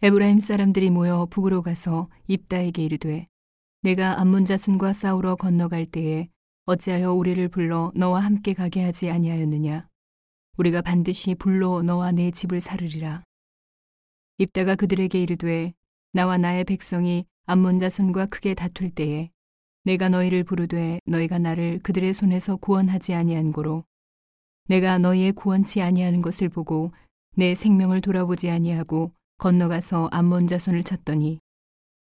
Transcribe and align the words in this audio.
에브라임 0.00 0.38
사람들이 0.38 0.90
모여 0.90 1.26
북으로 1.26 1.62
가서 1.62 2.08
입다에게 2.28 2.84
이르되 2.84 3.26
내가 3.82 4.20
암몬 4.20 4.44
자손과 4.44 4.92
싸우러 4.92 5.34
건너갈 5.34 5.86
때에 5.86 6.28
어찌하여 6.66 7.12
우리를 7.14 7.48
불러 7.48 7.90
너와 7.96 8.20
함께 8.20 8.54
가게 8.54 8.84
하지 8.84 9.10
아니하였느냐? 9.10 9.88
우리가 10.56 10.82
반드시 10.82 11.34
불로 11.34 11.82
너와 11.82 12.12
내 12.12 12.30
집을 12.30 12.60
사르리라. 12.60 13.24
입다가 14.36 14.76
그들에게 14.76 15.20
이르되 15.20 15.74
나와 16.12 16.38
나의 16.38 16.62
백성이 16.62 17.26
암몬 17.46 17.80
자손과 17.80 18.26
크게 18.26 18.54
다툴 18.54 18.90
때에 18.90 19.30
내가 19.82 20.08
너희를 20.08 20.44
부르되 20.44 21.00
너희가 21.06 21.40
나를 21.40 21.80
그들의 21.82 22.14
손에서 22.14 22.54
구원하지 22.54 23.14
아니한 23.14 23.50
고로 23.50 23.82
내가 24.68 24.98
너희의 24.98 25.32
구원치 25.32 25.82
아니하는 25.82 26.22
것을 26.22 26.48
보고 26.48 26.92
내 27.34 27.56
생명을 27.56 28.00
돌아보지 28.00 28.48
아니하고 28.48 29.12
건너가서 29.38 30.08
암몬 30.10 30.48
자손을 30.48 30.82
쳤더니 30.82 31.38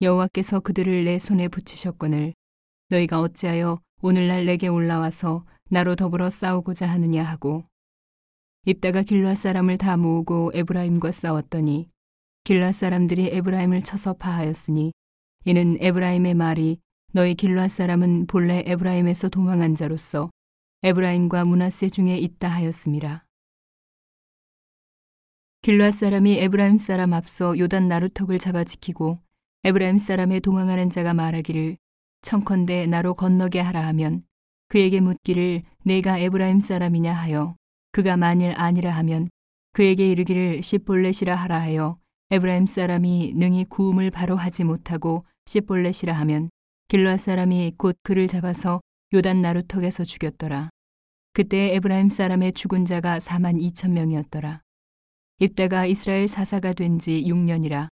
여호와께서 0.00 0.60
그들을 0.60 1.04
내 1.04 1.18
손에 1.18 1.48
붙이셨거늘 1.48 2.32
너희가 2.88 3.20
어찌하여 3.20 3.80
오늘날 4.00 4.46
내게 4.46 4.68
올라와서 4.68 5.44
나로 5.68 5.96
더불어 5.96 6.30
싸우고자 6.30 6.86
하느냐 6.86 7.24
하고 7.24 7.64
입다가 8.64 9.02
길라 9.02 9.34
사람을 9.34 9.78
다 9.78 9.96
모으고 9.96 10.52
에브라임과 10.54 11.10
싸웠더니 11.12 11.88
길라 12.44 12.72
사람들이 12.72 13.28
에브라임을 13.32 13.82
쳐서 13.82 14.14
파하였으니 14.14 14.92
이는 15.44 15.76
에브라임의 15.80 16.34
말이 16.34 16.78
너희 17.12 17.34
길라 17.34 17.66
사람은 17.66 18.28
본래 18.28 18.62
에브라임에서 18.66 19.30
도망한 19.30 19.74
자로서 19.74 20.30
에브라임과 20.82 21.44
므낫세 21.44 21.88
중에 21.88 22.16
있다 22.18 22.48
하였습니다. 22.48 23.25
길르앗 25.66 25.90
사람이 25.90 26.38
에브라임 26.38 26.78
사람 26.78 27.12
앞서 27.12 27.58
요단 27.58 27.88
나루턱을 27.88 28.38
잡아 28.38 28.62
지키고 28.62 29.18
에브라임 29.64 29.98
사람의 29.98 30.38
도망하는 30.38 30.90
자가 30.90 31.12
말하기를 31.12 31.76
청컨대 32.22 32.86
나로 32.86 33.14
건너게 33.14 33.58
하라 33.58 33.84
하면 33.88 34.22
그에게 34.68 35.00
묻기를 35.00 35.64
네가 35.82 36.18
에브라임 36.18 36.60
사람이냐 36.60 37.12
하여 37.12 37.56
그가 37.90 38.16
만일 38.16 38.54
아니라 38.56 38.92
하면 38.92 39.28
그에게 39.72 40.08
이르기를 40.08 40.62
십볼렛이라 40.62 41.34
하라 41.34 41.60
하여 41.60 41.98
에브라임 42.30 42.66
사람이 42.66 43.32
능히 43.34 43.64
구음을 43.64 44.12
바로 44.12 44.36
하지 44.36 44.62
못하고 44.62 45.24
씹볼렛이라 45.46 46.12
하면 46.12 46.48
길라 46.86 47.16
사람이 47.16 47.72
곧 47.76 47.96
그를 48.04 48.28
잡아서 48.28 48.80
요단 49.12 49.42
나루턱에서 49.42 50.04
죽였더라. 50.04 50.70
그때 51.32 51.74
에브라임 51.74 52.08
사람의 52.08 52.52
죽은 52.52 52.84
자가 52.84 53.18
4만 53.18 53.60
2천 53.60 53.90
명이었더라. 53.90 54.60
입다가 55.38 55.84
이스라엘 55.86 56.28
사사가 56.28 56.72
된 56.72 56.98
지 56.98 57.22
6년이라 57.24 57.88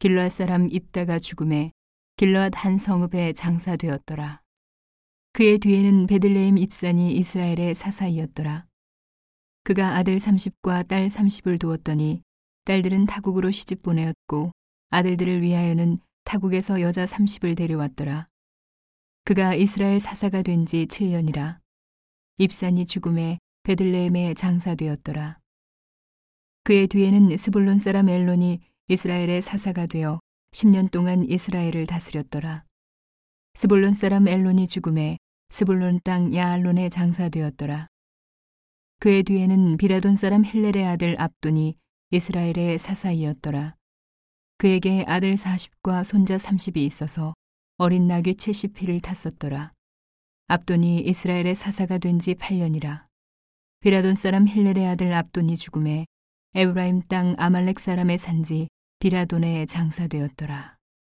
길라앗 0.00 0.32
사람 0.32 0.68
입다가 0.70 1.18
죽음에 1.18 1.72
길라앗 2.16 2.52
한 2.56 2.76
성읍에 2.76 3.34
장사되었더라. 3.34 4.40
그의 5.32 5.58
뒤에는 5.58 6.06
베들레헴 6.08 6.58
입산이 6.58 7.14
이스라엘의 7.16 7.74
사사이었더라. 7.76 8.66
그가 9.62 9.96
아들 9.96 10.18
30과 10.18 10.88
딸 10.88 11.06
30을 11.06 11.60
두었더니 11.60 12.22
딸들은 12.64 13.06
타국으로 13.06 13.50
시집 13.52 13.82
보내었고 13.82 14.50
아들들을 14.90 15.42
위하여는 15.42 15.98
타국에서 16.24 16.80
여자 16.80 17.04
30을 17.04 17.56
데려왔더라. 17.56 18.26
그가 19.24 19.54
이스라엘 19.54 20.00
사사가 20.00 20.42
된 20.42 20.66
지 20.66 20.86
7년이라. 20.86 21.58
입산이 22.38 22.86
죽으매 22.86 23.38
베들레헴에 23.62 24.34
장사되었더라. 24.34 25.38
그의 26.68 26.86
뒤에는 26.86 27.34
스불론 27.38 27.78
사람 27.78 28.10
엘론이 28.10 28.60
이스라엘의 28.88 29.40
사사가 29.40 29.86
되어 29.86 30.20
10년 30.52 30.90
동안 30.90 31.24
이스라엘을 31.24 31.86
다스렸더라. 31.86 32.62
스불론 33.54 33.94
사람 33.94 34.28
엘론이 34.28 34.68
죽으매 34.68 35.16
스불론 35.48 35.98
땅 36.04 36.34
아얄론에 36.34 36.90
장사되었더라. 36.90 37.86
그의 39.00 39.22
뒤에는 39.22 39.78
비라돈 39.78 40.14
사람 40.14 40.44
힐렐의 40.44 40.84
아들 40.84 41.18
압돈이 41.18 41.74
이스라엘의 42.10 42.78
사사이었더라. 42.78 43.74
그에게 44.58 45.06
아들 45.06 45.36
40과 45.36 46.04
손자 46.04 46.36
30이 46.36 46.76
있어서 46.80 47.32
어린 47.78 48.06
나귀 48.08 48.34
70피를 48.34 49.00
탔었더라. 49.02 49.72
압돈이 50.48 51.00
이스라엘의 51.00 51.54
사사가 51.54 51.96
된 51.96 52.18
지 52.18 52.34
8년이라. 52.34 53.06
비라돈 53.80 54.12
사람 54.12 54.46
힐렐의 54.46 54.86
아들 54.86 55.14
압돈이 55.14 55.56
죽음에 55.56 56.04
에브라임 56.54 57.02
땅 57.08 57.34
아말렉 57.38 57.78
사람의 57.78 58.18
산지 58.18 58.68
비라돈에 59.00 59.66
장사되었더라. 59.66 60.77